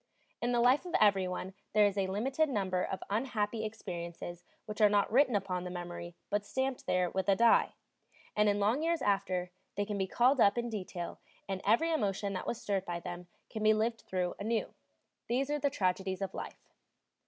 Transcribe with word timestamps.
In 0.41 0.51
the 0.51 0.59
life 0.61 0.87
of 0.87 0.95
everyone 0.99 1.53
there 1.73 1.85
is 1.85 1.95
a 1.95 2.07
limited 2.07 2.49
number 2.49 2.81
of 2.83 3.03
unhappy 3.11 3.63
experiences 3.63 4.43
which 4.65 4.81
are 4.81 4.89
not 4.89 5.11
written 5.11 5.35
upon 5.35 5.63
the 5.63 5.69
memory, 5.69 6.15
but 6.31 6.43
stamped 6.43 6.87
there 6.87 7.11
with 7.11 7.29
a 7.29 7.35
die; 7.35 7.75
and 8.35 8.49
in 8.49 8.59
long 8.59 8.81
years 8.81 9.03
after, 9.03 9.51
they 9.75 9.85
can 9.85 9.99
be 9.99 10.07
called 10.07 10.39
up 10.41 10.57
in 10.57 10.69
detail, 10.71 11.19
and 11.47 11.61
every 11.67 11.91
emotion 11.93 12.33
that 12.33 12.47
was 12.47 12.59
stirred 12.59 12.83
by 12.83 12.99
them 12.99 13.27
can 13.47 13.61
be 13.61 13.75
lived 13.75 14.01
through 14.01 14.33
anew; 14.39 14.73
these 15.27 15.51
are 15.51 15.59
the 15.59 15.69
tragedies 15.69 16.23
of 16.23 16.33
life. 16.33 16.73